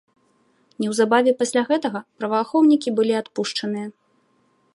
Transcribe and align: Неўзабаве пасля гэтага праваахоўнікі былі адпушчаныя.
Неўзабаве 0.83 1.31
пасля 1.43 1.61
гэтага 1.69 1.99
праваахоўнікі 2.23 2.89
былі 3.01 3.13
адпушчаныя. 3.21 3.87